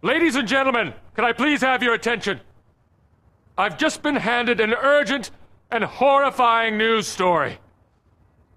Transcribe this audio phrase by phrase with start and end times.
[0.00, 2.40] Ladies and gentlemen, can I please have your attention?
[3.56, 5.32] I've just been handed an urgent
[5.72, 7.58] and horrifying news story.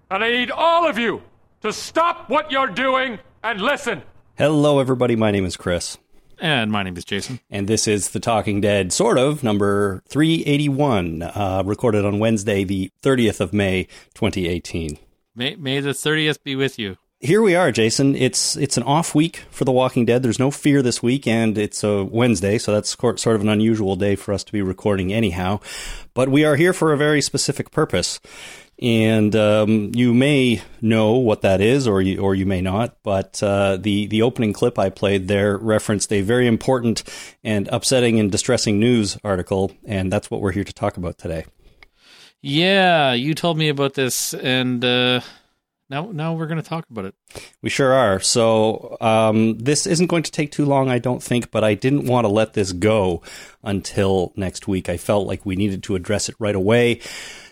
[0.08, 1.22] And I need all of you
[1.62, 4.02] to stop what you're doing and listen.
[4.38, 5.16] Hello, everybody.
[5.16, 5.98] My name is Chris.
[6.38, 7.40] And my name is Jason.
[7.50, 12.92] And this is The Talking Dead, sort of, number 381, uh, recorded on Wednesday, the
[13.02, 14.96] 30th of May, 2018.
[15.34, 16.98] May, may the 30th be with you.
[17.24, 18.16] Here we are, Jason.
[18.16, 20.24] It's it's an off week for The Walking Dead.
[20.24, 23.94] There's no fear this week, and it's a Wednesday, so that's sort of an unusual
[23.94, 25.60] day for us to be recording anyhow.
[26.14, 28.18] But we are here for a very specific purpose.
[28.80, 32.96] And um, you may know what that is, or you, or you may not.
[33.04, 37.04] But uh, the the opening clip I played there referenced a very important
[37.44, 41.44] and upsetting and distressing news article, and that's what we're here to talk about today.
[42.40, 45.20] Yeah, you told me about this, and uh,
[45.92, 47.14] now now we're going to talk about it.
[47.60, 48.18] We sure are.
[48.18, 52.06] So um, this isn't going to take too long, I don't think, but I didn't
[52.06, 53.22] want to let this go
[53.62, 54.88] until next week.
[54.88, 57.00] I felt like we needed to address it right away.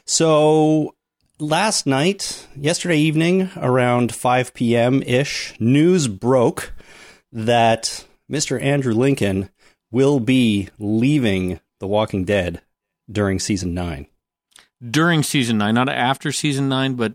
[0.07, 0.97] So
[1.39, 5.03] last night, yesterday evening, around 5 p.m.
[5.03, 6.73] ish, news broke
[7.31, 8.61] that Mr.
[8.61, 9.51] Andrew Lincoln
[9.91, 12.63] will be leaving The Walking Dead
[13.11, 14.07] during season nine.
[14.83, 17.13] During season nine, not after season nine, but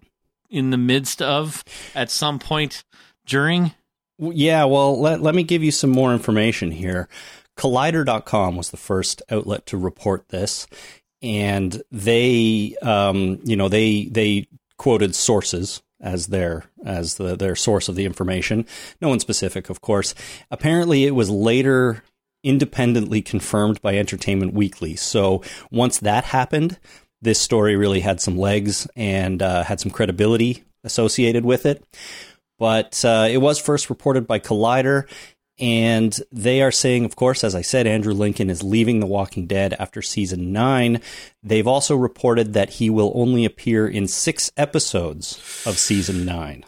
[0.50, 2.84] in the midst of, at some point
[3.26, 3.74] during.
[4.18, 7.08] Yeah, well, let, let me give you some more information here.
[7.58, 10.68] Collider.com was the first outlet to report this,
[11.22, 17.88] and they, um, you know, they they quoted sources as their as the, their source
[17.88, 18.66] of the information.
[19.02, 20.14] No one specific, of course.
[20.52, 22.04] Apparently, it was later
[22.44, 24.96] independently confirmed by Entertainment Weekly.
[24.96, 26.78] So once that happened,
[27.26, 31.84] this story really had some legs and uh, had some credibility associated with it.
[32.58, 35.10] But uh, it was first reported by Collider,
[35.60, 39.48] and they are saying, of course, as I said, Andrew Lincoln is leaving The Walking
[39.48, 41.02] Dead after season nine.
[41.44, 46.64] They've also reported that he will only appear in six episodes of season nine.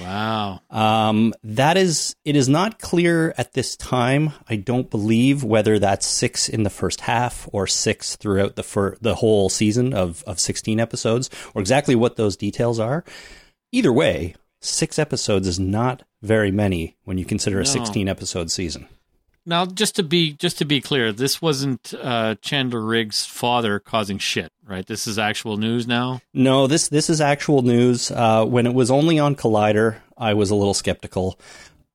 [0.00, 0.60] Wow.
[0.70, 4.32] Um, that is, it is not clear at this time.
[4.48, 8.96] I don't believe whether that's six in the first half or six throughout the fir-
[9.00, 13.04] the whole season of of sixteen episodes, or exactly what those details are.
[13.72, 17.70] Either way, six episodes is not very many when you consider a No.
[17.70, 18.86] sixteen episode season.
[19.48, 24.18] Now, just to be just to be clear, this wasn't uh, Chandler Riggs' father causing
[24.18, 24.84] shit, right?
[24.84, 26.20] This is actual news now.
[26.34, 28.10] No, this this is actual news.
[28.10, 31.38] Uh, when it was only on Collider, I was a little skeptical,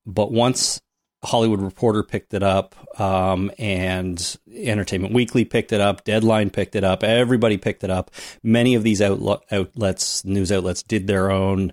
[0.06, 0.80] but once
[1.24, 6.84] Hollywood Reporter picked it up, um, and Entertainment Weekly picked it up, Deadline picked it
[6.84, 8.10] up, everybody picked it up.
[8.42, 11.72] Many of these outlet, outlets, news outlets, did their own.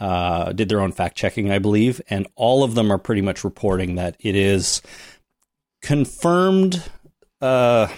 [0.00, 3.44] Uh, did their own fact checking, I believe, and all of them are pretty much
[3.44, 4.80] reporting that it is
[5.82, 6.82] confirmed
[7.42, 7.88] uh,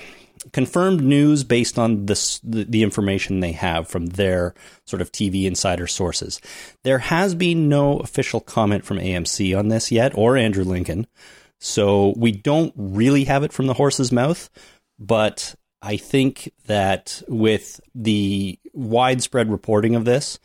[0.52, 4.54] confirmed news based on this, the, the information they have from their
[4.84, 6.40] sort of TV insider sources.
[6.82, 11.06] There has been no official comment from AMC on this yet, or Andrew Lincoln,
[11.60, 14.50] so we don't really have it from the horse's mouth.
[14.98, 20.38] But I think that with the widespread reporting of this,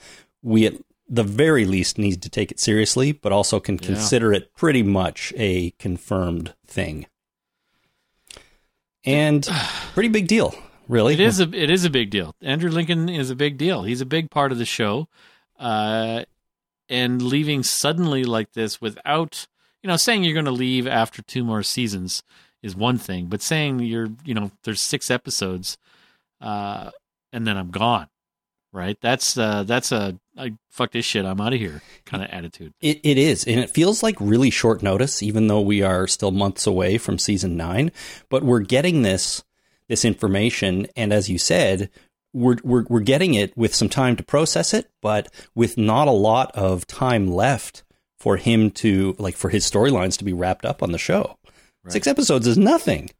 [0.43, 0.79] we
[1.09, 3.87] the very least needs to take it seriously, but also can Yeah.
[3.87, 7.05] consider it pretty much a confirmed thing.
[9.05, 9.47] And
[9.93, 10.53] pretty big deal,
[10.87, 11.13] really.
[11.13, 12.35] It is a it is a big deal.
[12.41, 13.83] Andrew Lincoln is a big deal.
[13.83, 15.07] He's a big part of the show,
[15.59, 16.23] uh,
[16.89, 19.47] and leaving suddenly like this without
[19.81, 22.23] you know saying you're going to leave after two more seasons
[22.61, 25.77] is one thing, but saying you're you know there's six episodes,
[26.41, 26.91] uh,
[27.31, 28.07] and then I'm gone,
[28.73, 28.97] right?
[29.01, 31.25] That's uh, that's a I fuck this shit.
[31.25, 32.73] I'm out of here kind of attitude.
[32.81, 36.31] It, it is, and it feels like really short notice, even though we are still
[36.31, 37.91] months away from season nine.
[38.29, 39.43] But we're getting this
[39.87, 41.89] this information, and as you said,
[42.33, 46.11] we're we're we're getting it with some time to process it, but with not a
[46.11, 47.83] lot of time left
[48.19, 51.37] for him to like for his storylines to be wrapped up on the show.
[51.87, 53.11] Six episodes is nothing,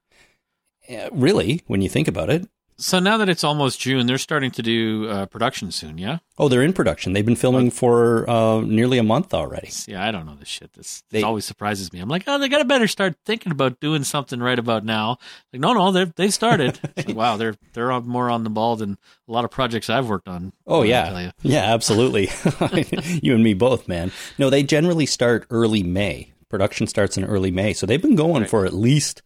[0.89, 2.49] Uh, really, when you think about it.
[2.79, 5.97] So now that it's almost June, they're starting to do uh, production soon.
[5.97, 6.19] Yeah.
[6.37, 7.13] Oh, they're in production.
[7.13, 9.71] They've been filming for uh, nearly a month already.
[9.87, 10.73] Yeah, I don't know this shit.
[10.73, 11.99] This, They- this always surprises me.
[11.99, 15.17] I'm like, oh, they got to better start thinking about doing something right about now.
[15.51, 16.79] Like, no, no, they they started.
[16.97, 18.97] Like, wow, they're they're more on the ball than
[19.27, 20.53] a lot of projects I've worked on.
[20.67, 22.29] Oh yeah, yeah, absolutely.
[23.23, 24.11] you and me both, man.
[24.37, 26.33] No, they generally start early May.
[26.49, 28.49] Production starts in early May, so they've been going Right.
[28.49, 29.21] for at least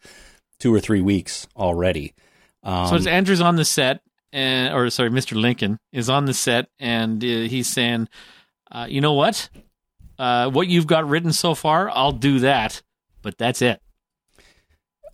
[0.59, 2.13] two or three weeks already.
[2.63, 5.39] Um, so it's Andrew's on the set, and or sorry, Mr.
[5.39, 8.07] Lincoln is on the set, and uh, he's saying,
[8.71, 9.49] uh, you know what,
[10.19, 12.81] uh, what you've got written so far, I'll do that,
[13.21, 13.81] but that's it.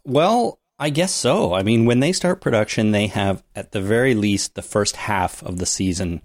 [0.03, 1.53] Well, I guess so.
[1.53, 5.41] I mean, when they start production, they have at the very least the first half
[5.44, 6.21] of the season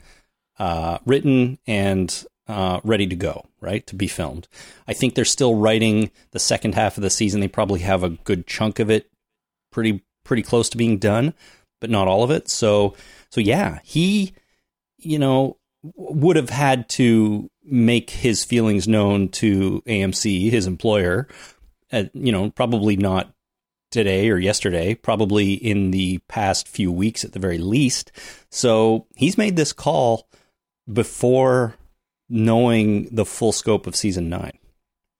[0.58, 4.48] uh, written and uh, ready to go, right, to be filmed.
[4.86, 7.40] I think they're still writing the second half of the season.
[7.40, 9.10] They probably have a good chunk of it
[9.70, 11.34] pretty pretty close to being done,
[11.80, 12.48] but not all of it.
[12.48, 12.94] So
[13.30, 14.34] so yeah, he
[14.98, 21.28] you know would have had to make his feelings known to AMC, his employer.
[21.90, 23.34] At, you know, probably not
[23.90, 28.10] today or yesterday, probably in the past few weeks at the very least.
[28.50, 30.28] So he's made this call
[30.90, 31.74] before
[32.28, 34.58] knowing the full scope of season nine.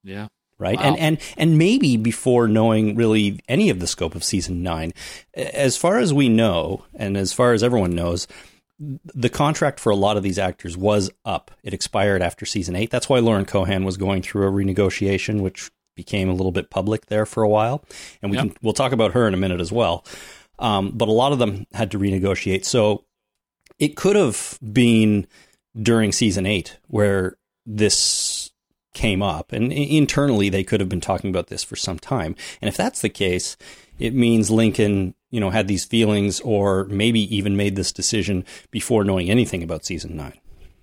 [0.03, 0.27] Yeah.
[0.59, 0.77] Right.
[0.77, 0.83] Wow.
[0.83, 4.93] And, and, and maybe before knowing really any of the scope of season nine.
[5.33, 8.27] As far as we know, and as far as everyone knows,
[8.79, 11.51] the contract for a lot of these actors was up.
[11.63, 12.91] It expired after season eight.
[12.91, 17.05] That's why Lauren Cohan was going through a renegotiation, which became a little bit public
[17.07, 17.83] there for a while.
[18.21, 18.47] And we Yep.
[18.47, 20.05] can, we'll talk about her in a minute as well.
[20.59, 22.65] Um, but a lot of them had to renegotiate.
[22.65, 23.05] So
[23.79, 25.27] it could have been
[25.79, 27.93] during season eight where this
[28.93, 29.51] came up.
[29.51, 32.35] And internally, they could have been talking about this for some time.
[32.61, 33.57] And if that's the case,
[33.99, 39.03] it means Lincoln, you know, had these feelings or maybe even made this decision before
[39.03, 40.39] knowing anything about season nine.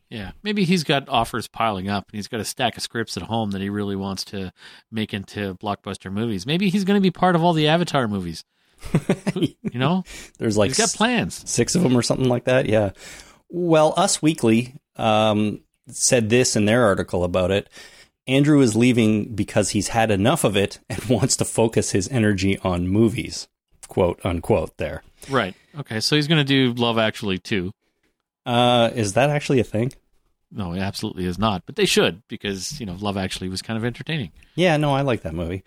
[0.09, 3.23] Yeah, maybe he's got offers piling up, and he's got a stack of scripts at
[3.23, 4.53] home that he really wants to
[4.91, 6.47] make into blockbuster movies.
[6.47, 8.43] Maybe he's going to be part of all the Avatar movies.
[9.37, 10.03] you know,
[10.39, 11.49] There's like he's got plans.
[11.49, 12.67] six of them or something like that.
[12.67, 12.91] Yeah.
[13.49, 17.69] Well, Us Weekly um, said this in their article about it.
[18.27, 22.59] Andrew is leaving because he's had enough of it and wants to focus his energy
[22.59, 23.49] on movies.
[23.89, 24.77] Quote unquote.
[24.77, 25.55] There Right.
[25.79, 26.01] Okay.
[26.01, 27.73] So he's going to do Love Actually too.
[28.47, 29.93] uh, is that actually a thing?
[30.53, 31.65] No, it absolutely is not.
[31.67, 34.31] But they should because you know Love Actually was kind of entertaining.
[34.55, 35.63] Yeah, no, I like that movie.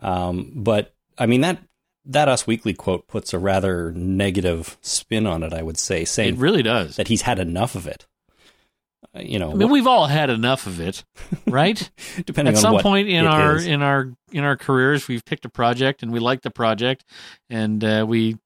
[0.00, 1.62] Um, but I mean that
[2.06, 5.52] that Us Weekly quote puts a rather negative spin on it.
[5.52, 6.96] I would say, saying It really does.
[6.96, 8.06] that he's had enough of it.
[9.14, 11.04] You know, I mean, we've all had enough of it,
[11.46, 11.90] right?
[12.26, 13.66] depending At on some what point in our is.
[13.66, 17.04] in our in our careers, we've picked a project and we like the project,
[17.48, 18.36] and uh, we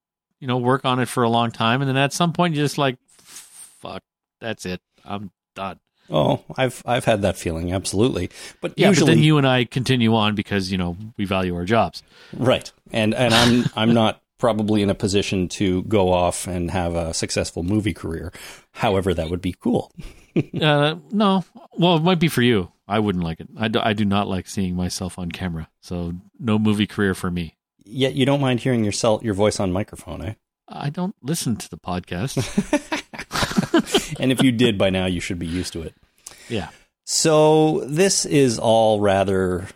[0.40, 2.64] you know work on it for a long time, and then at some point you're
[2.64, 4.02] just like, fuck,
[4.40, 5.80] that's it, I'm done.
[6.08, 8.30] Oh, I've I've had that feeling absolutely,
[8.60, 11.54] but Yeah, usually but then you and I continue on because you know we value
[11.56, 12.02] our jobs.
[12.32, 16.94] right, and and I'm I'm not probably in a position to go off and have
[16.94, 18.32] a successful movie career.
[18.72, 19.92] However, that would be cool.
[20.60, 22.70] uh, no, well, it might be for you.
[22.86, 23.48] I wouldn't like it.
[23.56, 27.30] I do, I do not like seeing myself on camera, so no movie career for
[27.30, 27.56] me.
[27.84, 30.34] Yet you don't mind hearing yourself your voice on microphone, eh?
[30.68, 32.36] I don't listen to the podcast.
[34.20, 35.94] and if you did by now, you should be used to it.
[36.48, 36.68] yeah,
[37.04, 39.68] So this is all rather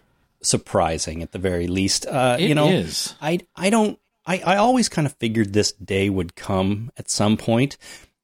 [0.42, 2.06] surprising, at the very least.
[2.06, 3.14] Uh, it you know, is.
[3.20, 7.36] I I don't I, I always kind of figured this day would come at some
[7.36, 7.76] point,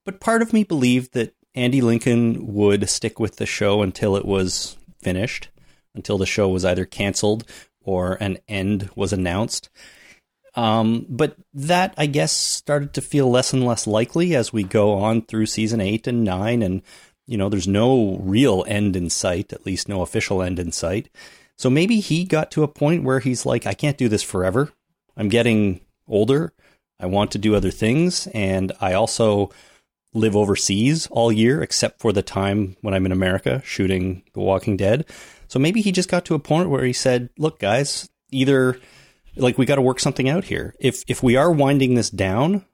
[0.04, 4.24] but part of me believed that Andy Lincoln would stick with the show until it
[4.24, 5.48] was finished,
[5.94, 7.44] until the show was either canceled
[7.82, 9.68] or an end was announced.
[10.54, 14.94] Um, but that I guess started to feel less and less likely as we go
[14.94, 16.82] on through season eight and nine, and
[17.26, 21.08] you know, there's no real end in sight, at least no official end in sight.
[21.56, 24.72] So maybe he got to a point where he's like, I can't do this forever.
[25.16, 26.52] I'm getting older.
[26.98, 28.26] I want to do other things.
[28.28, 29.50] And I also
[30.12, 34.76] live overseas all year, except for the time when I'm in America shooting The Walking
[34.76, 35.06] Dead.
[35.48, 38.78] So maybe he just got to a point where he said, Look, guys, either
[39.36, 40.74] like we got to work something out here.
[40.80, 42.64] If if we are winding this down,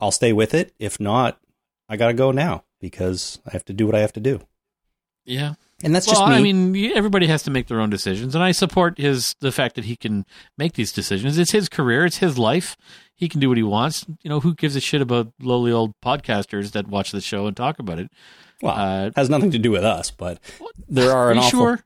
[0.00, 0.72] I'll stay with it.
[0.78, 1.40] If not,
[1.88, 4.40] I got to go now because I have to do what I have to do.
[5.24, 5.54] Yeah.
[5.82, 6.36] And that's well, just me.
[6.36, 9.76] I mean, everybody has to make their own decisions, and I support his the fact
[9.76, 10.26] that he can
[10.58, 11.38] make these decisions.
[11.38, 12.76] It's his career, it's his life.
[13.20, 14.06] He can do what he wants.
[14.22, 17.54] You know, who gives a shit about lowly old podcasters that watch the show and
[17.54, 18.10] talk about it?
[18.62, 20.38] well, uh, has nothing to do with us, but
[20.88, 21.84] there are Are an you awful sure?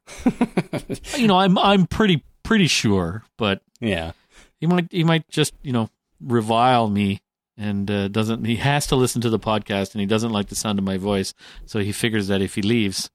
[1.18, 4.12] you know, I'm I'm pretty pretty sure, but yeah.
[4.60, 7.20] he might he might just you know revile me
[7.56, 10.56] and uh, doesn't he has to listen to the podcast and he doesn't like the
[10.56, 11.34] sound of my voice,
[11.66, 13.10] so he figures that if he leaves,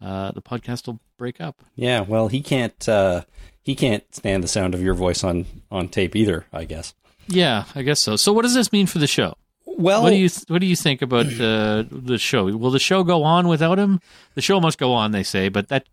[0.00, 1.62] uh, the podcast will break up.
[1.74, 3.22] Yeah, well, he can't uh,
[3.62, 6.46] he can't stand the sound of your voice on on tape either.
[6.52, 6.94] I guess.
[7.28, 8.16] Yeah, I guess so.
[8.16, 9.34] So, what does this mean for the show?
[9.64, 12.44] Well, What do you What do you think about uh, the show?
[12.56, 14.00] Will the show go on without him?
[14.34, 15.86] The show must go on, they say, but that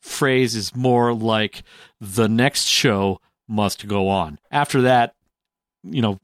[0.00, 1.62] phrase is more like
[2.00, 4.38] the next show must go on.
[4.50, 5.14] After that,
[5.82, 6.20] you know,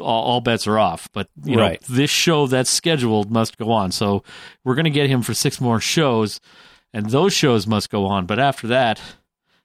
[0.00, 1.08] all, all bets are off.
[1.12, 3.92] But you know, this show that's scheduled must go on.
[3.92, 4.22] So
[4.64, 6.40] we're going to get him for six more shows,
[6.92, 8.26] and those shows must go on.
[8.26, 9.00] But after that,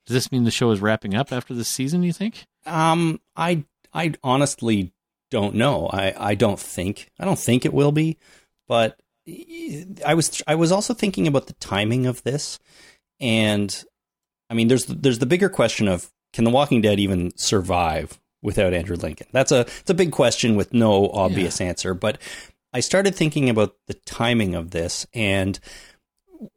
[0.05, 2.03] Does this mean the show is wrapping up after this season?
[2.03, 2.45] You think?
[2.65, 3.63] Um, I
[3.93, 4.93] I honestly
[5.29, 5.87] don't know.
[5.87, 8.17] I I don't think I don't think it will be,
[8.67, 8.99] but
[10.05, 12.59] I was I was also thinking about the timing of this,
[13.19, 13.83] and
[14.49, 18.73] I mean, there's there's the bigger question of can The Walking Dead even survive without
[18.73, 19.27] Andrew Lincoln?
[19.31, 21.67] That's a it's a big question with no obvious yeah.
[21.67, 21.93] answer.
[21.93, 22.19] But
[22.73, 25.59] I started thinking about the timing of this, and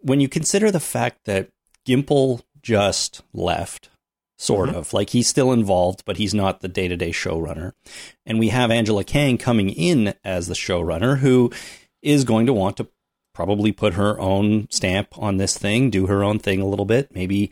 [0.00, 1.48] when you consider the fact that
[1.86, 3.90] Gimple just left,
[4.40, 4.78] sort mm-hmm.
[4.78, 7.72] of like he's still involved, but he's not the day to day showrunner,
[8.24, 11.52] and we have Angela Kang coming in as the showrunner, who
[12.02, 12.88] is going to want to
[13.34, 17.14] probably put her own stamp on this thing, do her own thing a little bit,
[17.14, 17.50] maybe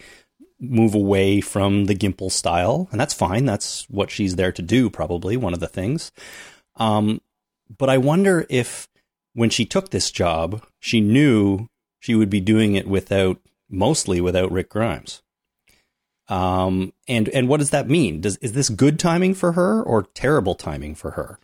[0.59, 3.45] move away from the Gimple style, and that's fine.
[3.45, 6.11] That's what she's there to do, probably one of the things.
[6.76, 7.21] Um,
[7.76, 8.88] but I wonder if
[9.35, 11.68] when she took this job, she knew
[12.00, 15.23] she would be doing it without, mostly without Rick Grimes.
[16.28, 18.20] Um, and and what does that mean?
[18.20, 21.38] Does is this good timing for her or terrible timing for her?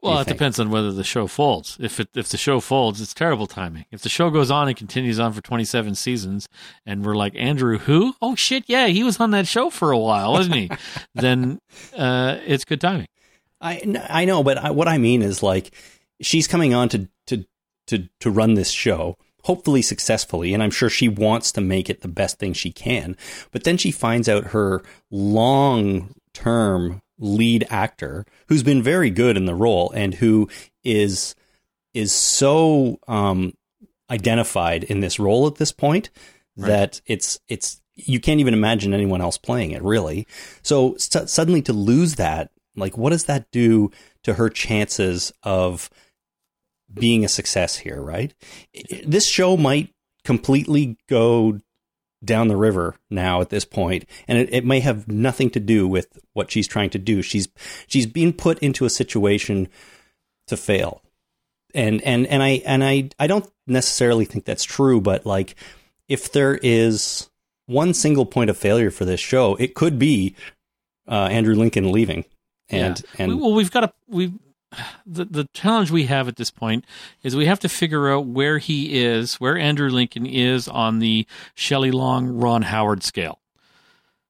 [0.00, 0.36] Well, it think?
[0.36, 1.76] depends on whether the show folds.
[1.80, 3.84] If it if the show folds, it's terrible timing.
[3.90, 6.48] If the show goes on and continues on for 27 seasons,
[6.86, 8.14] and we're like Andrew, who?
[8.22, 10.70] Oh shit, yeah, he was on that show for a while, wasn't he?
[11.14, 11.60] then
[11.96, 13.08] uh, it's good timing.
[13.60, 15.74] I I know, but I, what I mean is like
[16.20, 17.44] she's coming on to to
[17.88, 19.16] to to run this show,
[19.48, 23.16] hopefully successfully, and I'm sure she wants to make it the best thing she can.
[23.50, 29.46] But then she finds out her long term lead actor who's been very good in
[29.46, 30.50] the role and who
[30.84, 31.34] is
[31.94, 33.54] is so um,
[34.10, 36.10] identified in this role at this point
[36.54, 36.68] right.
[36.68, 40.26] that it's it's you can't even imagine anyone else playing it really.
[40.60, 43.90] So st- suddenly to lose that, like, what does that do
[44.24, 45.88] to her chances of
[47.00, 48.00] being a success here?
[48.00, 48.34] Right,
[49.04, 49.92] this show might
[50.24, 51.58] completely go
[52.24, 55.86] down the river now at this point, and it, it, may have nothing to do
[55.86, 57.22] with what she's trying to do.
[57.22, 57.48] She's
[57.86, 59.68] she's being put into a situation
[60.48, 61.02] to fail,
[61.74, 65.54] and and and I and I I don't necessarily think that's true, but like
[66.08, 67.28] if there is
[67.66, 70.34] one single point of failure for this show, it could be
[71.06, 72.24] uh, Andrew Lincoln leaving.
[72.70, 73.24] And yeah.
[73.24, 74.32] and well, we've got a we
[75.06, 76.84] the the challenge we have at this point
[77.22, 81.26] is we have to figure out where he is, where Andrew Lincoln is on the
[81.54, 83.40] Shelley Long Ron Howard scale.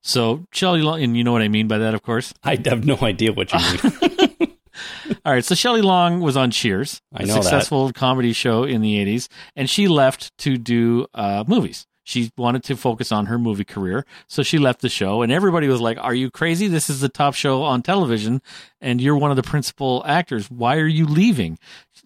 [0.00, 2.32] So Shelley Long, and you know what I mean by that, of course.
[2.44, 4.54] I have no idea what you mean.
[5.24, 7.96] All right, so Shelley Long was on Cheers, a successful that.
[7.96, 11.86] comedy show in the '80s, and she left to do uh, movies.
[12.08, 15.20] She wanted to focus on her movie career, so she left the show.
[15.20, 16.66] And everybody was like, "Are you crazy?
[16.66, 18.40] This is the top show on television,
[18.80, 20.50] and you're one of the principal actors.
[20.50, 21.58] Why are you leaving?"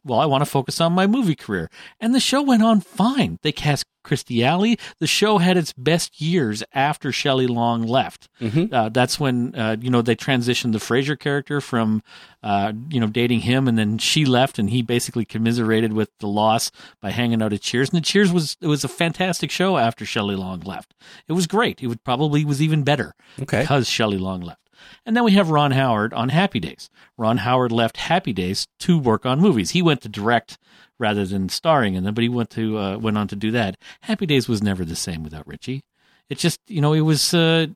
[0.04, 1.71] Well, I want to focus on my movie career.
[2.00, 3.38] And the show went on fine.
[3.42, 4.78] They cast Kirstie Alley.
[4.99, 8.28] The show had its best years after Shelley Long left.
[8.40, 8.75] Mm-hmm.
[8.75, 12.02] Uh, that's when uh, you know they transitioned the Frasier character from
[12.42, 16.26] uh, you know dating him, and then she left, and he basically commiserated with the
[16.26, 17.90] loss by hanging out at Cheers.
[17.90, 20.94] And the Cheers was it was a fantastic show after Shelley Long left.
[21.28, 21.82] It was great.
[21.82, 23.61] It would probably was even better okay.
[23.61, 24.62] because Shelley Long left.
[25.05, 26.91] And then we have Ron Howard on Happy Days.
[27.17, 29.71] Ron Howard left Happy Days to work on movies.
[29.71, 30.59] He went to direct
[30.99, 33.77] rather than starring in them, but he went to uh, went on to do that.
[34.03, 35.83] Happy Days was never the same without Richie.
[36.29, 37.67] It just you know it was uh,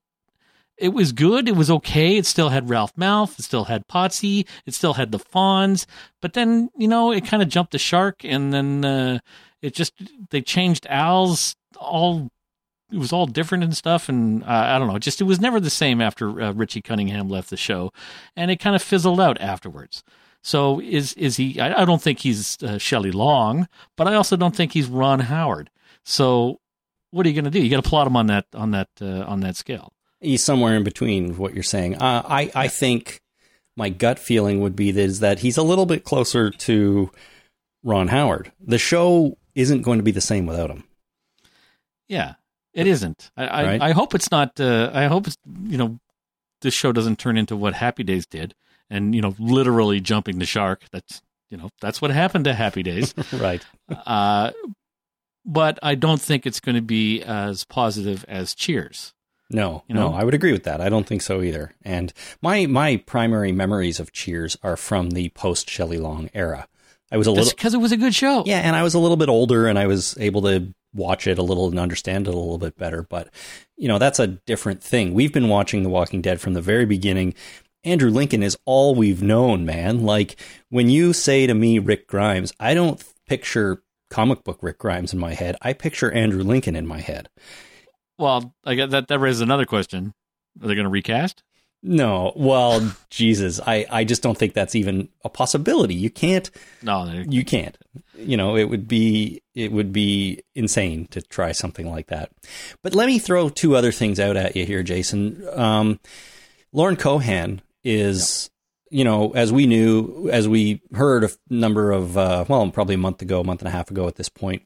[0.76, 1.48] it was good.
[1.48, 2.16] It was okay.
[2.16, 3.38] It still had Ralph Malph.
[3.38, 4.46] It still had Potsy.
[4.66, 5.86] It still had the Fonz.
[6.20, 9.18] But then you know it kind of jumped the shark, and then uh,
[9.62, 9.92] it just
[10.30, 12.30] they changed Al's all.
[12.90, 14.98] It was all different and stuff, and uh, I don't know.
[14.98, 17.92] Just it was never the same after uh, Richie Cunningham left the show,
[18.36, 20.04] and it kind of fizzled out afterwards.
[20.42, 21.58] So is is he?
[21.60, 25.20] I, I don't think he's uh, Shelley Long, but I also don't think he's Ron
[25.20, 25.70] Howard.
[26.04, 26.60] So
[27.10, 27.60] what are you going to do?
[27.60, 29.92] You got to plot him on that on that uh, on that scale.
[30.20, 31.96] He's somewhere in between what you're saying.
[31.96, 33.20] Uh, I I think
[33.76, 37.10] my gut feeling would be that is that he's a little bit closer to
[37.82, 38.52] Ron Howard.
[38.60, 40.84] The show isn't going to be the same without him.
[42.08, 42.34] Yeah,
[42.76, 43.30] it isn't.
[43.36, 43.88] I I.
[43.88, 44.60] I hope it's not.
[44.60, 45.98] Uh, I hope it's you know
[46.60, 48.54] this show doesn't turn into what Happy Days did,
[48.90, 50.82] and you know literally jumping the shark.
[50.92, 53.64] That's you know that's what happened to Happy Days, right?
[53.88, 54.52] Uh,
[55.44, 59.14] but I don't think it's going to be as positive as Cheers.
[59.48, 60.10] No, you know?
[60.10, 60.80] no, I would agree with that.
[60.80, 61.72] I don't think so either.
[61.82, 66.68] And my my primary memories of Cheers are from the post Shelley Long era.
[67.10, 68.42] I was a little because it was a good show.
[68.46, 71.38] Yeah, and I was a little bit older, and I was able to watch it
[71.38, 73.02] a little and understand it a little bit better.
[73.02, 73.28] But
[73.76, 75.14] you know, that's a different thing.
[75.14, 77.34] We've been watching The Walking Dead from the very beginning,
[77.86, 80.02] Andrew Lincoln is all we've known, man.
[80.02, 80.36] Like
[80.70, 85.20] when you say to me Rick Grimes, I don't picture comic book Rick Grimes in
[85.20, 85.56] my head.
[85.62, 87.28] I picture Andrew Lincoln in my head.
[88.18, 89.06] Well, I get that.
[89.06, 90.14] That raises another question:
[90.60, 91.44] Are they going to recast?
[91.82, 95.94] No, well, Jesus, I, I just don't think that's even a possibility.
[95.94, 96.50] You can't.
[96.82, 97.76] No, You can't.
[98.16, 102.30] You know, it would be it would be insane to try something like that.
[102.82, 105.46] But let me throw two other things out at you here, Jason.
[105.52, 106.00] Um,
[106.72, 108.50] Lauren Cohan is,
[108.90, 112.98] you know, as we knew, as we heard a number of, uh, well, probably a
[112.98, 114.62] month ago, a month and a half ago at this point,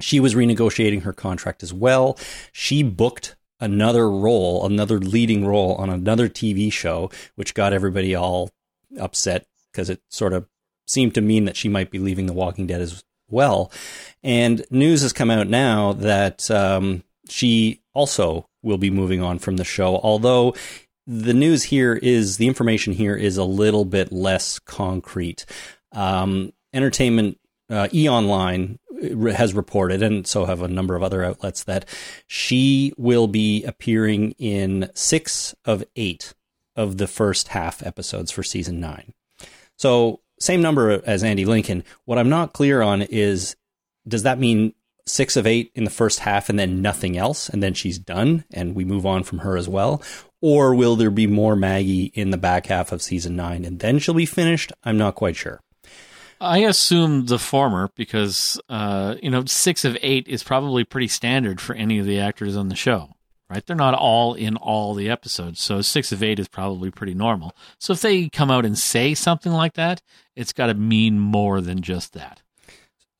[0.00, 2.18] she was renegotiating her contract as well.
[2.52, 8.50] She booked another role, another leading role on another TV show, which got everybody all
[8.98, 10.46] upset because it sort of
[10.86, 13.70] seemed to mean that she might be leaving The Walking Dead as well.
[14.22, 19.56] And news has come out now that um, she also will be moving on from
[19.56, 20.54] the show, although
[21.06, 25.46] the news here is the information here is a little bit less concrete.
[25.92, 27.38] Um, entertainment
[27.70, 28.78] uh, E Online
[29.32, 31.88] has reported, and so have a number of other outlets, that
[32.26, 36.34] she will be appearing in six of eight
[36.76, 39.12] of the first half episodes for season nine.
[39.76, 41.82] So, same number as Andy Lincoln.
[42.04, 43.56] What I'm not clear on is
[44.06, 44.72] does that mean
[45.06, 48.44] six of eight in the first half and then nothing else, and then she's done
[48.52, 50.02] and we move on from her as well?
[50.40, 53.98] Or will there be more Maggie in the back half of season nine and then
[53.98, 54.72] she'll be finished?
[54.84, 55.60] I'm not quite sure.
[56.40, 61.60] I assume the former because uh, you know six of eight is probably pretty standard
[61.60, 63.14] for any of the actors on the show,
[63.50, 63.64] right?
[63.66, 67.54] They're not all in all the episodes, so six of eight is probably pretty normal.
[67.78, 70.00] So if they come out and say something like that,
[70.36, 72.42] it's got to mean more than just that.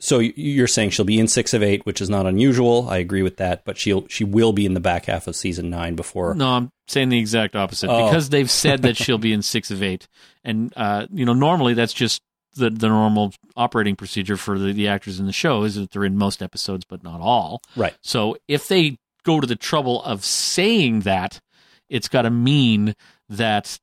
[0.00, 2.88] So you're saying she'll be in six of eight, which is not unusual.
[2.88, 5.70] I agree with that, but she'll she will be in the back half of season
[5.70, 6.36] nine before.
[6.36, 8.06] No, I'm saying the exact opposite Oh.
[8.06, 10.06] because they've said that she'll be in six of eight,
[10.44, 12.22] and uh, you know normally that's just
[12.58, 16.04] the the normal operating procedure for the, the actors in the show is that they're
[16.04, 17.62] in most episodes but not all.
[17.76, 17.94] Right.
[18.02, 21.40] So if they go to the trouble of saying that,
[21.88, 22.94] it's got to mean
[23.28, 23.78] that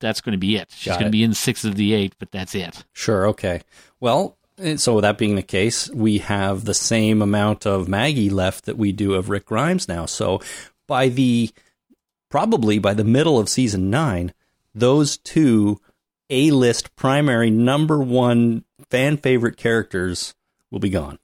[0.00, 0.72] that's going to be it.
[0.74, 2.84] She's going to be in six of the eight, but that's it.
[2.92, 3.28] Sure.
[3.28, 3.60] Okay.
[4.00, 8.64] Well, eh, so that being the case, we have the same amount of Maggie left
[8.64, 10.06] that we do of Rick Grimes now.
[10.06, 10.40] So
[10.86, 11.50] by the
[12.30, 14.32] probably by the middle of season nine,
[14.74, 15.80] those two
[16.30, 20.34] A list primary number one fan favorite characters
[20.70, 21.18] will be gone.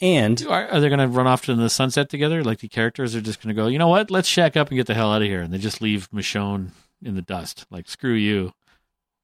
[0.00, 2.44] And Are, are they going to run off to the sunset together?
[2.44, 4.10] Like the characters are just going to go, you know what?
[4.10, 6.70] Let's shack up and get the hell out of here, and they just leave Michonne
[7.02, 7.66] in the dust.
[7.70, 8.52] Like screw you,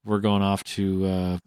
[0.05, 1.39] we're going off to uh,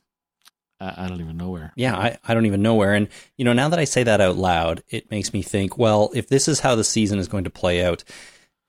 [0.81, 1.71] I, I don't even know where.
[1.75, 2.93] Yeah, I, I don't even know where.
[2.93, 6.09] And, you know, now that I say that out loud, it makes me think, well,
[6.13, 8.03] if this is how the season is going to play out,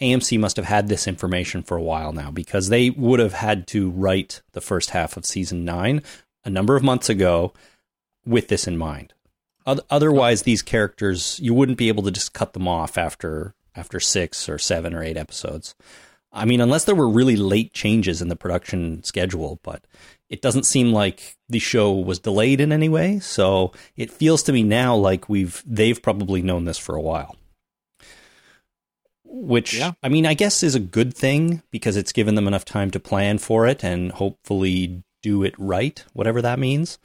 [0.01, 3.67] AMC must have had this information for a while now because they would have had
[3.69, 6.03] to write the first half of season nine
[6.45, 7.53] a number of months ago
[8.27, 9.15] with this in mind.
[9.67, 14.01] Oth- Otherwise, these characters, you wouldn't be able to just cut them off after after
[14.01, 15.75] six or seven or eight episodes.
[16.33, 19.85] I mean, unless there were really late changes in the production schedule, but
[20.29, 23.19] it doesn't seem like the show was delayed in any way.
[23.21, 27.37] So it feels to me now like we've they've probably known this for a while.
[29.35, 29.93] Which Yeah.
[30.03, 33.01] I mean, I guess is a good thing because it's given them enough time to
[33.01, 36.99] plan for it and hopefully do it right, whatever that means.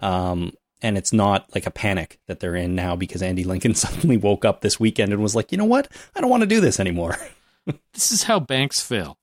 [0.00, 4.16] Um, and it's not like a panic that they're in now because Andy Lincoln suddenly
[4.16, 6.60] woke up this weekend and was like, you know what, I don't want to do
[6.60, 7.16] this anymore.
[7.94, 9.18] This is how banks fail,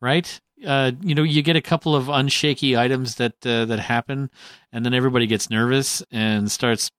[0.00, 0.40] right?
[0.64, 4.30] Uh, you know, you get a couple of unshaky items that uh, that happen,
[4.70, 6.92] and then everybody gets nervous and starts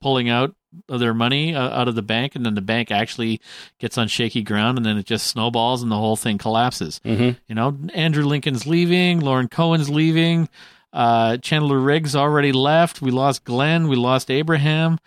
[0.00, 0.54] pulling out
[0.88, 3.40] of their money uh, out of the bank, and then the bank actually
[3.78, 7.00] gets on shaky ground, and then it just snowballs, and the whole thing collapses.
[7.04, 7.38] Mm-hmm.
[7.46, 10.48] You know, Andrew Lincoln's leaving, Lauren Cohan's leaving,
[10.92, 13.02] uh, Chandler Riggs already left.
[13.02, 14.98] We lost Glenn, we lost Abraham.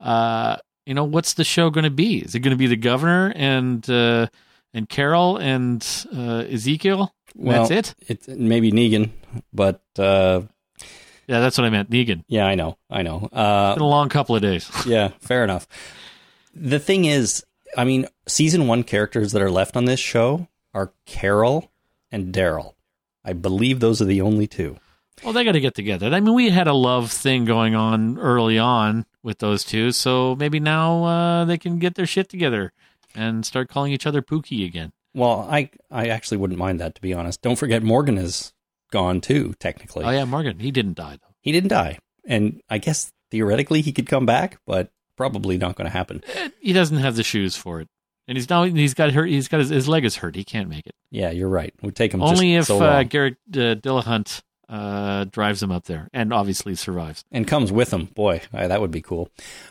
[0.00, 0.56] Uh,
[0.86, 2.18] you know, what's the show going to be?
[2.18, 4.26] Is it going to be the governor and uh,
[4.72, 7.14] and Carol and uh, Ezekiel?
[7.34, 8.26] Well, That's it.
[8.26, 9.10] It maybe Negan,
[9.52, 10.42] but uh,
[11.30, 11.90] Yeah, that's what I meant.
[11.90, 12.24] Negan.
[12.26, 13.28] yeah, I know, I know.
[13.32, 14.68] Uh, Been a long couple of days.
[14.86, 15.68] yeah, fair enough.
[16.56, 17.44] The thing is,
[17.76, 21.70] I mean, season one characters that are left on this show are Carol
[22.10, 22.74] and Daryl.
[23.24, 24.78] I believe those are the only two.
[25.22, 26.08] Well, they got to get together.
[26.08, 30.34] I mean, we had a love thing going on early on with those two, so
[30.34, 32.72] maybe now uh, they can get their shit together
[33.14, 34.90] and start calling each other Pookie again.
[35.14, 37.40] Well, I I actually wouldn't mind that to be honest.
[37.40, 38.52] Don't forget Morgan is
[38.90, 39.54] gone too.
[39.58, 40.58] Technically, Oh yeah, Morgan.
[40.58, 41.34] He didn't die though.
[41.40, 45.86] he didn't die, and I guess theoretically he could come back, but probably not going
[45.86, 46.22] to happen.
[46.34, 47.88] Eh, He doesn't have the shoes for it,
[48.28, 49.26] and he's now he's got hurt.
[49.28, 50.34] He's got his, his leg is hurt.
[50.34, 50.94] He can't make it.
[51.10, 51.72] Yeah, you're right.
[51.76, 53.02] It would take him Only just if so uh.
[53.04, 57.24] Garret uh, Dillahunt uh, drives him up there, and obviously survives.
[57.32, 58.06] and comes with him.
[58.06, 59.30] Boy, that would be cool.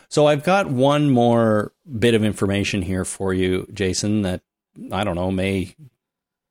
[0.09, 4.41] So I've got one more bit of information here for you, Jason, that
[4.91, 5.73] I don't know may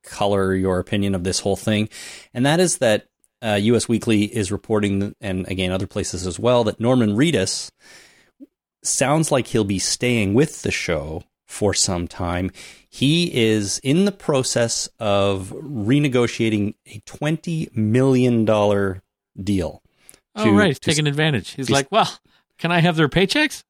[0.09, 1.89] color your opinion of this whole thing,
[2.35, 3.07] and that is that
[3.43, 3.89] uh, U.S.
[3.89, 7.71] Weekly is reporting, and again other places as well, that Norman Reedus
[8.83, 12.51] sounds like he'll be staying with the show for some time.
[12.89, 19.03] He is in the process of renegotiating a twenty million dollar
[19.41, 19.83] deal.
[20.35, 21.51] Oh, right, he's to taking advantage.
[21.51, 22.11] He's like, well,
[22.59, 23.63] can I have their paychecks?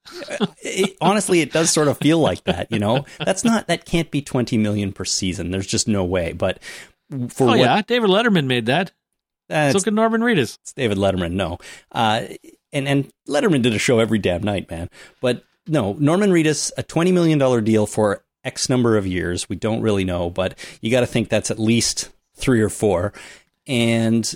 [0.63, 2.71] it, honestly, it does sort of feel like that.
[2.73, 5.51] You know, that's not that can't be twenty million per season.
[5.51, 6.33] There's just no way.
[6.33, 6.61] But
[7.29, 8.93] for Oh what yeah, David Letterman made that.
[9.51, 10.59] uh, So can Norman Reedus.
[10.63, 11.59] it's David Letterman, no,
[11.93, 12.23] uh,
[12.73, 14.89] and and Letterman did a show every damn night, man.
[15.21, 19.49] But no, Norman Reedus, a twenty million dollar deal for X number of years.
[19.49, 23.13] We don't really know, but you got to think that's at least three or four.
[23.67, 24.33] And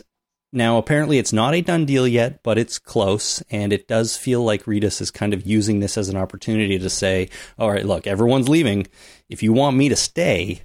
[0.53, 4.45] now, apparently, it's not a done deal yet, but it's close, and it does feel
[4.45, 8.07] like Reedus is kind of using this as an opportunity to say, "All right, look,
[8.07, 8.87] everyone's leaving.
[9.29, 10.63] If you want me to stay,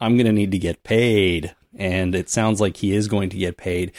[0.00, 3.36] I'm going to need to get paid." And it sounds like he is going to
[3.36, 3.92] get paid.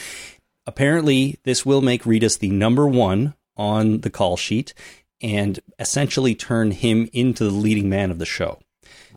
[0.67, 4.73] Apparently, this will make Reedus the number one on the call sheet,
[5.21, 8.60] and essentially turn him into the leading man of the show.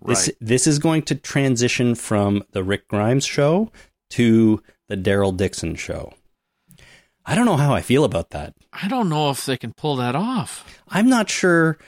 [0.05, 3.71] This this is going to transition from the Rick Grimes show
[4.11, 6.13] to the Daryl Dixon show.
[7.25, 8.55] I don't know how I feel about that.
[8.73, 10.67] I don't know if they can pull that off.
[10.89, 11.79] I'm not sure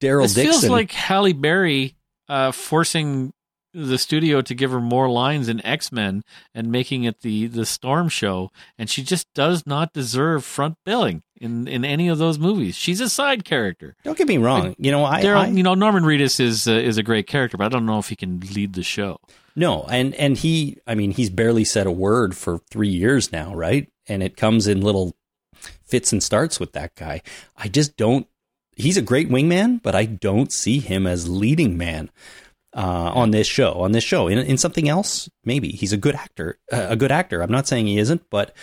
[0.00, 0.44] Daryl Dixon.
[0.44, 1.94] feels like Halle Berry
[2.28, 3.32] uh, forcing
[3.74, 6.22] the studio to give her more lines in X Men
[6.54, 11.22] and making it the the Storm show, and she just does not deserve front billing
[11.40, 12.74] in in any of those movies.
[12.74, 13.94] She's a side character.
[14.02, 14.74] don't get me wrong.
[14.78, 17.56] You know, I, Daryl, I you know, Norman Reedus is uh, is a great character,
[17.56, 19.18] but I don't know if he can lead the show.
[19.58, 23.54] No, and and he, I mean, he's barely said a word for three years now,
[23.54, 23.90] right?
[24.06, 25.16] And it comes in little
[25.84, 27.20] fits and starts with that guy.
[27.56, 28.26] I just don't.
[28.76, 32.10] He's a great wingman, but I don't see him as leading man.
[32.74, 33.72] uh, on this show.
[33.80, 36.58] On this show, in, in something else, maybe he's a good actor.
[36.70, 37.42] Uh, a good actor.
[37.42, 38.54] I'm not saying he isn't, but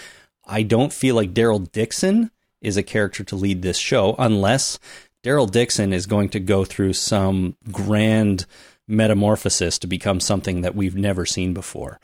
[0.45, 2.31] I don't feel like Daryl Dixon
[2.61, 4.79] is a character to lead this show unless
[5.23, 8.45] Daryl Dixon is going to go through some grand
[8.87, 11.99] metamorphosis to become something that we've never seen before.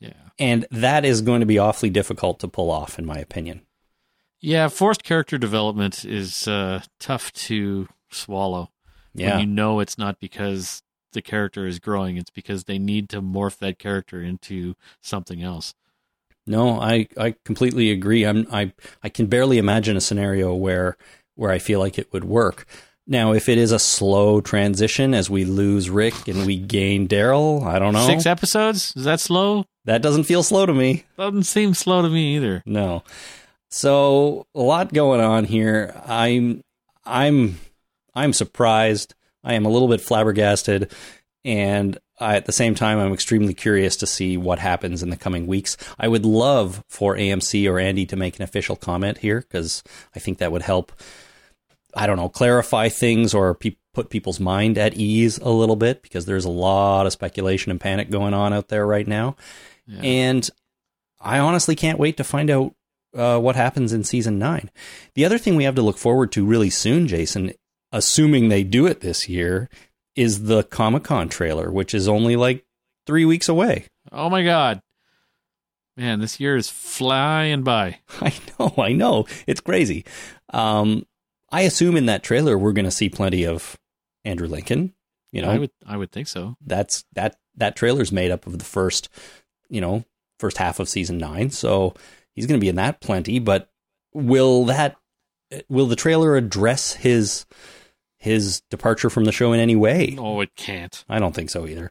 [0.00, 0.12] Yeah.
[0.38, 3.62] And that is going to be awfully difficult to pull off, in my opinion.
[4.40, 8.70] Yeah, forced character development is uh, tough to swallow.
[9.14, 9.30] Yeah.
[9.32, 10.82] When you know it's not because
[11.12, 15.74] the character is growing, it's because they need to morph that character into something else.
[16.46, 18.26] No, I, I completely agree.
[18.26, 20.98] I'm I I can barely imagine a scenario where
[21.36, 22.66] where I feel like it would work.
[23.06, 27.62] Now, if it is a slow transition as we lose Rick and we gain Daryl,
[27.66, 28.06] I don't know.
[28.06, 28.94] Six episodes?
[28.96, 29.64] Is that slow?
[29.84, 31.04] that doesn't feel slow to me.
[31.18, 32.62] Doesn't seem slow to me either.
[32.66, 33.02] No.
[33.68, 36.00] So a lot going on here.
[36.06, 36.62] I'm
[37.04, 37.58] I'm
[38.14, 39.14] I'm surprised.
[39.42, 40.90] I am a little bit flabbergasted
[41.44, 45.16] and I, at the same time I'm extremely curious to see what happens in the
[45.16, 45.76] coming weeks.
[45.98, 49.82] I would love for AMC or Andy to make an official comment here cuz
[50.14, 50.92] I think that would help
[51.96, 56.02] I don't know, clarify things or pe- put people's mind at ease a little bit
[56.02, 59.36] because there's a lot of speculation and panic going on out there right now.
[59.86, 60.00] Yeah.
[60.02, 60.50] And
[61.20, 62.74] I honestly can't wait to find out
[63.14, 64.70] uh, what happens in season nine.
[65.14, 67.52] The other thing we have to look forward to really soon, Jason,
[67.92, 69.68] assuming they do it this year,
[70.16, 72.64] is the Comic Con trailer, which is only like
[73.06, 73.86] three weeks away.
[74.10, 74.80] Oh my god.
[75.96, 78.00] Man, this year is flying by.
[78.20, 79.26] I know, I know.
[79.46, 80.04] It's crazy.
[80.52, 81.06] Um,
[81.50, 83.78] I assume in that trailer we're going to see plenty of
[84.24, 84.94] Andrew Lincoln.
[85.32, 86.56] You know, I would I would think so.
[86.64, 89.08] that's that that trailer's made up of the first,
[89.68, 90.04] you know,
[90.38, 91.50] first half of season nine.
[91.50, 91.94] So
[92.34, 93.40] he's going to be in that plenty.
[93.40, 93.68] But
[94.12, 94.96] will that
[95.68, 97.46] will the trailer address his
[98.16, 100.16] his departure from the show in any way?
[100.18, 101.04] Oh, it can't.
[101.08, 101.90] I don't think so either.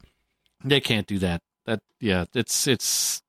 [0.63, 1.41] They can't do that.
[1.65, 3.21] That yeah, it's it's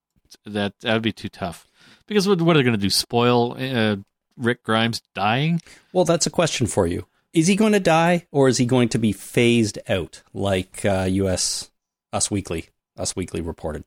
[0.47, 1.67] that that would be too tough.
[2.07, 2.91] Because what, what are they going to do?
[2.91, 3.97] Spoil uh,
[4.37, 5.61] Rick Grimes dying?
[5.92, 7.07] Well, that's a question for you.
[7.33, 11.07] Is he going to die, or is he going to be phased out, like uh,
[11.11, 11.70] U.S.
[12.12, 13.85] Us Weekly Us Weekly reported?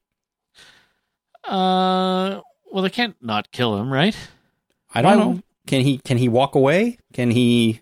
[1.44, 4.16] Uh, well, they can't not kill him, right?
[4.94, 5.42] I don't know.
[5.66, 6.98] Can he can he walk away?
[7.14, 7.82] Can he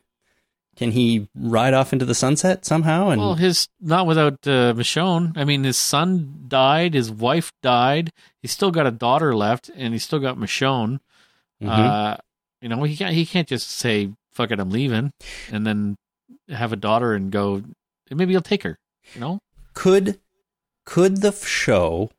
[0.76, 3.10] can he ride off into the sunset somehow?
[3.10, 5.34] And Well, his not without uh, Michonne.
[5.38, 8.12] I mean, his son died, his wife died.
[8.42, 11.00] He's still got a daughter left, and he's still got Michonne.
[11.62, 11.70] Mhm.
[11.70, 12.18] Uh,
[12.66, 15.12] you know, he can't he can't just say "fuck it, I'm leaving,"
[15.52, 15.98] and then
[16.50, 17.62] have a daughter and go.
[18.10, 18.80] Maybe he'll take her.
[19.14, 19.40] You know,
[19.76, 20.20] could
[20.84, 22.10] could the show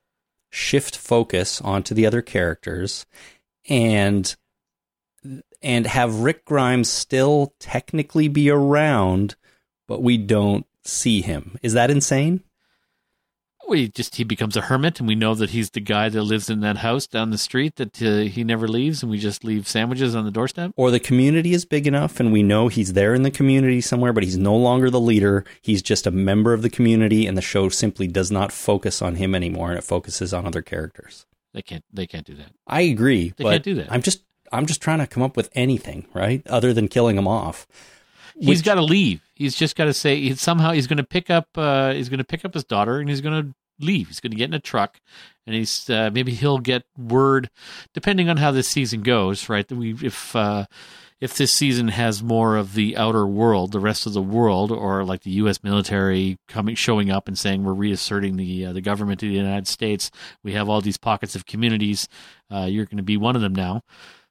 [0.49, 3.07] shift focus onto the other characters
[3.69, 4.37] and
[5.63, 9.35] and have Rick Grimes still technically be around,
[9.89, 11.59] but we don't see him.
[11.61, 12.45] Is that insane?
[13.69, 16.49] We just he becomes a hermit, and we know that he's the guy that lives
[16.49, 19.67] in that house down the street that uh, he never leaves, and we just leave
[19.67, 20.73] sandwiches on the doorstep.
[20.77, 24.13] Or the community is big enough, and we know he's there in the community somewhere,
[24.13, 25.45] but he's no longer the leader.
[25.63, 29.17] He's just a member of the community, and the show simply does not focus on
[29.17, 31.27] him anymore, and it focuses on other characters.
[31.53, 31.85] They can't.
[31.93, 32.53] They can't do that.
[32.67, 33.33] I agree.
[33.37, 33.91] They but can't do that.
[33.91, 36.47] I'm just I'm just trying to come up with anything, right?
[36.47, 37.67] Other than killing him off.
[38.39, 39.23] He's Which- got to leave.
[39.35, 41.49] He's just got to say he, somehow he's going to pick up.
[41.57, 44.09] Uh, he's going to pick up his daughter, and he's going to leave.
[44.09, 45.01] He's going to get in a truck,
[45.47, 47.51] and he's uh, maybe he'll get word,
[47.95, 49.49] depending on how this season goes.
[49.49, 49.71] Right?
[49.71, 50.35] We if.
[50.35, 50.67] Uh,
[51.19, 55.03] if this season has more of the outer world, the rest of the world, or
[55.03, 55.63] like the U.S.
[55.63, 59.67] military coming, showing up and saying we're reasserting the uh, the government of the United
[59.67, 60.11] States,
[60.43, 62.07] we have all these pockets of communities.
[62.53, 63.83] Uh, you're going to be one of them now.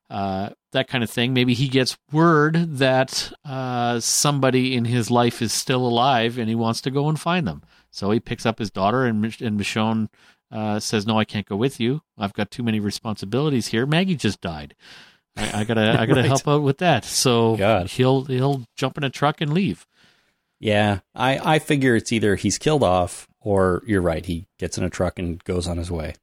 [0.09, 1.33] Uh, that kind of thing.
[1.33, 6.53] Maybe he gets word that uh, somebody in his life is still alive and he
[6.55, 7.63] wants to go and find them.
[7.89, 10.09] So he picks up his daughter, and and Michonne
[10.51, 12.01] uh, says, "No, I can't go with you.
[12.17, 13.85] I've got too many responsibilities here.
[13.85, 14.75] Maggie just died."
[15.37, 16.25] I, I gotta I gotta Right.
[16.25, 17.03] help out with that.
[17.05, 17.87] So God.
[17.91, 19.87] he'll he'll jump in a truck and leave.
[20.59, 24.83] Yeah, I, I figure it's either he's killed off or you're right, he gets in
[24.83, 26.15] a truck and goes on his way.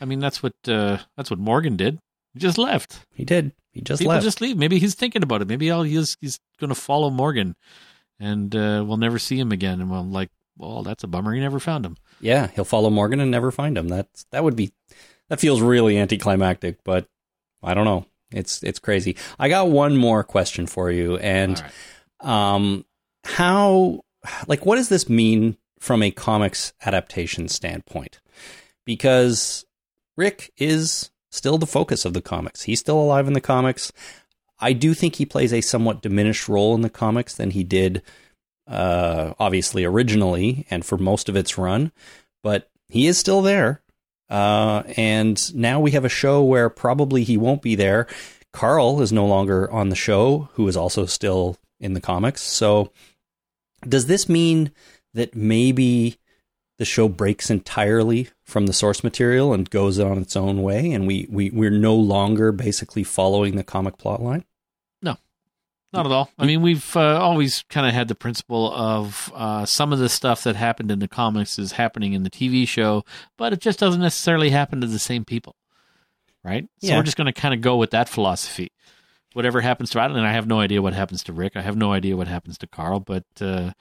[0.00, 1.98] I mean that's what uh, that's what Morgan did.
[2.34, 3.06] He just left.
[3.12, 3.52] He did.
[3.72, 4.24] He just People left.
[4.24, 4.56] just leave.
[4.56, 5.48] Maybe he's thinking about it.
[5.48, 7.56] Maybe all he's he's gonna follow Morgan,
[8.20, 9.80] and uh, we'll never see him again.
[9.80, 11.32] And I'm like, well, that's a bummer.
[11.32, 11.96] He never found him.
[12.20, 13.88] Yeah, he'll follow Morgan and never find him.
[13.88, 14.72] That's that would be
[15.28, 17.06] that feels really anticlimactic, but
[17.62, 18.06] I don't know.
[18.30, 19.16] It's it's crazy.
[19.38, 21.62] I got one more question for you and
[22.22, 22.52] right.
[22.54, 22.84] um
[23.24, 24.02] how
[24.46, 28.20] like what does this mean from a comics adaptation standpoint?
[28.84, 29.64] Because
[30.16, 32.62] Rick is still the focus of the comics.
[32.62, 33.92] He's still alive in the comics.
[34.60, 38.02] I do think he plays a somewhat diminished role in the comics than he did
[38.68, 41.90] uh obviously originally and for most of its run,
[42.44, 43.80] but he is still there.
[44.30, 48.06] Uh and now we have a show where probably he won't be there.
[48.52, 52.42] Carl is no longer on the show, who is also still in the comics.
[52.42, 52.92] So,
[53.88, 54.70] does this mean
[55.14, 56.18] that maybe
[56.82, 61.06] the show breaks entirely from the source material and goes on its own way, and
[61.06, 64.44] we, we we're no longer basically following the comic plot line?
[65.00, 65.16] No
[65.92, 66.30] not at all.
[66.38, 70.08] I mean, we've uh, always kind of had the principle of uh, some of the
[70.08, 73.04] stuff that happened in the comics is happening in the TV show,
[73.36, 75.54] but it just doesn't necessarily happen to the same people,
[76.42, 76.64] right?
[76.80, 76.96] So Yeah.
[76.96, 78.72] we're just going to kind of go with that philosophy.
[79.34, 81.56] Whatever happens to Adeline, I have no idea what happens to Rick.
[81.56, 83.72] I have no idea what happens to Carl, but uh,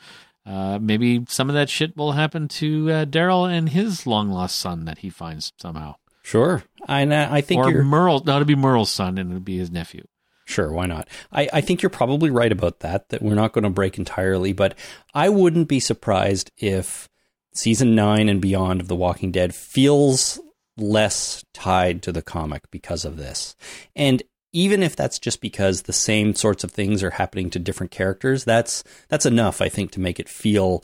[0.45, 4.57] uh, maybe some of that shit will happen to uh, Daryl and his long lost
[4.57, 5.95] son that he finds somehow.
[6.23, 9.57] Sure, I I think or you're Merle, no, it'll be Merle's son and it'll be
[9.57, 10.05] his nephew.
[10.45, 11.07] Sure, why not?
[11.31, 14.53] I, I think you're probably right about that, that we're not going to break entirely,
[14.53, 14.77] but
[15.13, 17.07] I wouldn't be surprised if
[17.53, 20.39] season nine and beyond of The Walking Dead feels
[20.77, 23.55] less tied to the comic because of this.
[23.95, 24.23] And
[24.53, 28.43] even if that's just because the same sorts of things are happening to different characters,
[28.43, 30.83] that's that's enough, I think, to make it feel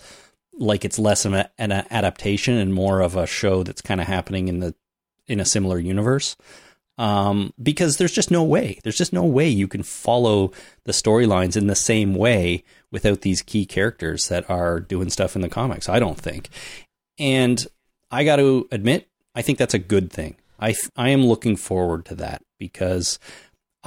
[0.53, 4.47] like it's less of an adaptation and more of a show that's kind of happening
[4.47, 4.73] in the
[5.27, 6.35] in a similar universe
[6.97, 8.79] um, because there's just no way.
[8.83, 10.51] There's just no way you can follow
[10.85, 15.41] the storylines in the same way without these key characters that are doing stuff in
[15.41, 15.89] the comics.
[15.89, 16.49] I don't think.
[17.19, 17.65] And
[18.09, 20.37] I got to admit, I think that's a good thing.
[20.59, 23.19] I th- I am looking forward to that because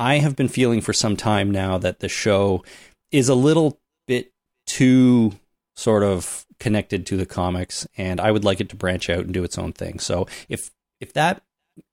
[0.01, 2.65] I have been feeling for some time now that the show
[3.13, 4.33] is a little bit
[4.67, 5.33] too
[5.77, 9.35] sort of connected to the comics and I would like it to branch out and
[9.35, 9.99] do its own thing.
[9.99, 11.43] So if if that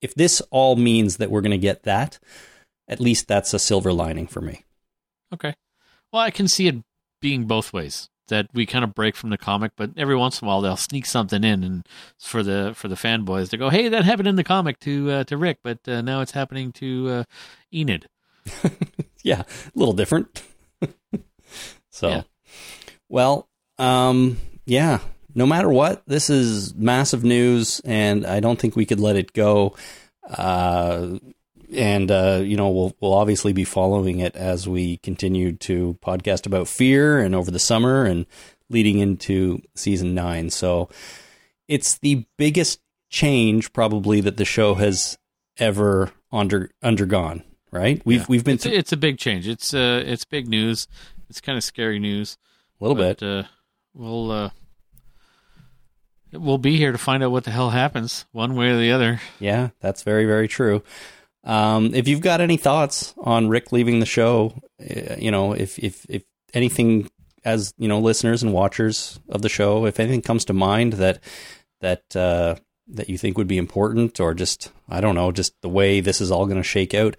[0.02, 2.18] if this all means that we're going to get that,
[2.88, 4.64] at least that's a silver lining for me.
[5.34, 5.54] Okay.
[6.14, 6.78] Well, I can see it
[7.22, 8.08] being both ways.
[8.28, 10.76] That we kind of break from the comic, but every once in a while they'll
[10.78, 11.88] sneak something in, and
[12.20, 15.24] for the for the fanboys to go, "Hey, that happened in the comic to uh,
[15.26, 17.24] to Rick, but uh, now it's happening to uh,
[17.74, 18.08] Enid."
[19.24, 20.44] yeah, a little different.
[21.90, 22.22] so, Yeah.
[23.10, 25.00] well, um, yeah,
[25.36, 29.34] no matter what, this is massive news, and I don't think we could let it
[29.34, 29.76] go.
[30.28, 31.20] Uh,
[31.74, 36.46] and uh, you know, we'll we'll obviously be following it as we continue to podcast
[36.46, 38.26] about fear and over the summer and
[38.70, 40.50] leading into season nine.
[40.50, 40.90] So,
[41.68, 45.18] it's the biggest change probably that the show has
[45.58, 47.44] ever under undergone.
[47.72, 48.02] Right?
[48.06, 48.26] We've Yeah.
[48.30, 49.48] we've been It's, through it's a big change.
[49.48, 50.88] It's uh, it's big news.
[51.30, 52.38] It's kind of scary news.
[52.80, 53.28] a little but, bit.
[53.28, 53.44] Uh,
[53.94, 54.50] we'll uh,
[56.34, 59.22] We'll be here to find out what the hell happens, one way or the other.
[59.40, 60.84] Yeah, that's very, very true.
[61.48, 65.80] Um, if you've got any thoughts on Rick leaving the show, uh, you know, if,
[65.80, 67.10] if, if anything,
[67.46, 71.20] as you know, listeners and watchers of the show, if anything comes to mind that
[71.80, 72.56] that uh,
[72.90, 76.20] that you think would be important, or just I don't know, just the way this
[76.20, 77.16] is all going to shake out,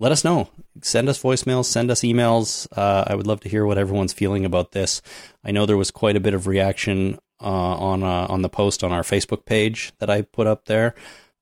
[0.00, 0.48] let us know.
[0.82, 2.66] Send us voicemails, send us emails.
[2.76, 5.00] Uh, I would love to hear what everyone's feeling about this.
[5.44, 8.82] I know there was quite a bit of reaction uh, on uh, on the post
[8.82, 10.96] on our Facebook page that I put up there.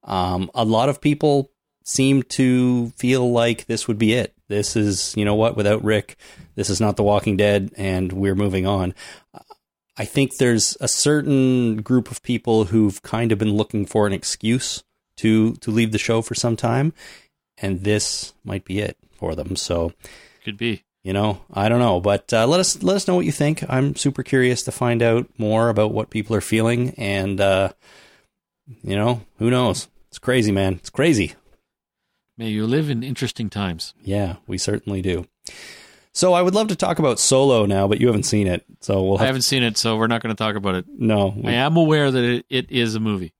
[0.05, 1.51] Um, a lot of people
[1.89, 4.35] seem to feel like this would be it.
[4.49, 6.17] This is, you know what, without Rick,
[6.55, 8.95] this is not The Walking Dead, and we're moving on.
[9.97, 14.13] I think there's a certain group of people who've kind of been looking for an
[14.13, 14.85] excuse
[15.17, 16.93] to to leave the show for some time,
[17.57, 19.57] and this might be it for them.
[19.57, 19.93] So,
[20.45, 20.85] could be.
[21.03, 23.65] You know, I don't know, but uh, let us let us know what you think.
[23.69, 27.73] I'm super curious to find out more about what people are feeling, and uh,
[28.83, 29.89] you know, who knows?
[30.09, 30.75] It's crazy, man.
[30.75, 31.35] It's crazy.
[32.39, 33.95] May you live in interesting times.
[34.03, 35.27] Yeah, we certainly do.
[36.13, 39.03] So I would love to talk about Solo now, but you haven't seen it, so
[39.03, 39.19] we'll.
[39.19, 40.87] Have I haven't seen it, so we're not going to talk about it.
[40.89, 43.35] No, I am aware that it, it is a movie.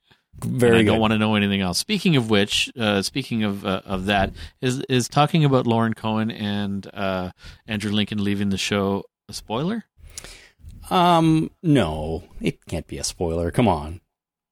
[0.45, 0.87] Very I good.
[0.91, 1.79] don't want to know anything else.
[1.79, 6.31] Speaking of which, uh, speaking of uh, of that, is is talking about Lauren Cohan
[6.31, 7.31] and uh,
[7.67, 9.85] Andrew Lincoln leaving the show a spoiler?
[10.91, 13.51] Um, no, it can't be a spoiler.
[13.51, 14.01] Come on,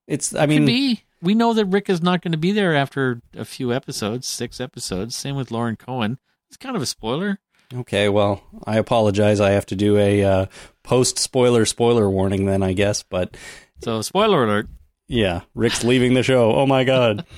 [0.07, 0.35] it's.
[0.35, 1.03] I Could mean, be.
[1.27, 4.61] We know that Rick is not going to be there after a few episodes, six
[4.61, 5.17] episodes.
[5.17, 6.19] Same with Lauren Cohan.
[6.49, 7.41] It's kind of a spoiler.
[7.75, 8.09] okay.
[8.09, 9.41] Well, I apologize.
[9.41, 10.47] I have to do a uh,
[10.85, 13.03] post spoiler spoiler warning then, I guess.
[13.03, 13.37] But
[13.83, 14.69] So, spoiler alert.
[15.09, 16.55] yeah, Rick's leaving the show.
[16.55, 17.27] Oh my god.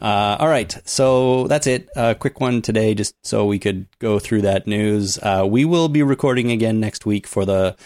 [0.00, 1.90] Uh, all right, so that's it.
[1.94, 5.18] A quick one today, just so we could go through that news.
[5.18, 7.76] Uh, we will be recording again next week for the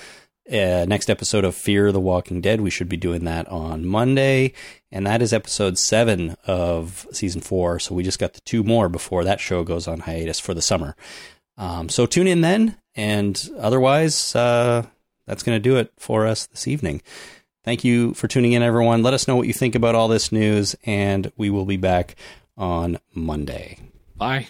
[0.51, 2.61] uh, next episode of Fear the Walking Dead.
[2.61, 4.53] We should be doing that on Monday,
[4.91, 7.79] and that is episode seven of season four.
[7.79, 10.63] So we just got the two more before that show goes on hiatus for the
[10.63, 10.97] summer.
[11.57, 14.87] Um, so tune in then, and otherwise, uh,
[15.27, 17.03] that's going to do it for us this evening.
[17.65, 19.03] Thank you for tuning in, everyone.
[19.03, 22.17] Let us know what you think about all this news, and we will be back
[22.57, 23.79] on Monday.
[24.17, 24.49] Bye.